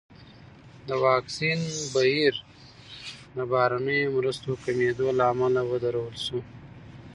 د 0.87 0.89
واکسین 1.05 1.59
بهیر 1.93 2.33
د 3.35 3.37
بهرنیو 3.51 4.13
مرستو 4.17 4.51
کمېدو 4.63 5.07
له 5.17 5.23
امله 5.33 5.61
ودرول 5.71 6.15
شو. 6.25 6.39